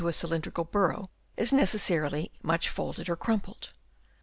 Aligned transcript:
a 0.03 0.11
cylindrical 0.11 0.63
burrow 0.63 1.11
is 1.37 1.53
necessarily 1.53 2.31
much 2.41 2.67
folded 2.67 3.07
or 3.07 3.15
crumpled. 3.15 3.69